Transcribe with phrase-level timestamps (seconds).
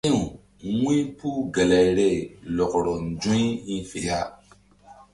[0.03, 0.19] Si̧w
[0.81, 2.11] wu̧ypuh gelayri
[2.55, 4.19] lɔkrɔ nzu̧y hi̧ fe ya.